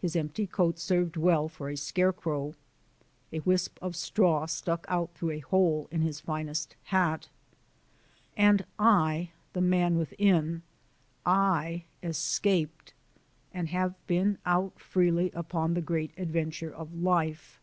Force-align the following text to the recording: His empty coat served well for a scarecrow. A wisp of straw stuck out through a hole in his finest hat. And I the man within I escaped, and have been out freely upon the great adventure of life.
His 0.00 0.16
empty 0.16 0.46
coat 0.46 0.78
served 0.78 1.18
well 1.18 1.46
for 1.46 1.68
a 1.68 1.76
scarecrow. 1.76 2.54
A 3.34 3.40
wisp 3.40 3.76
of 3.82 3.94
straw 3.96 4.46
stuck 4.46 4.86
out 4.88 5.12
through 5.12 5.32
a 5.32 5.40
hole 5.40 5.88
in 5.90 6.00
his 6.00 6.20
finest 6.20 6.74
hat. 6.84 7.28
And 8.34 8.64
I 8.78 9.28
the 9.52 9.60
man 9.60 9.98
within 9.98 10.62
I 11.26 11.84
escaped, 12.02 12.94
and 13.52 13.68
have 13.68 13.92
been 14.06 14.38
out 14.46 14.80
freely 14.80 15.30
upon 15.34 15.74
the 15.74 15.82
great 15.82 16.12
adventure 16.16 16.74
of 16.74 16.94
life. 16.94 17.60